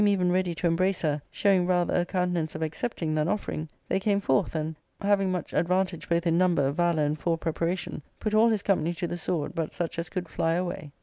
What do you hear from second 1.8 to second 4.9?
a countenance of accepting than offering, they came forth, and,'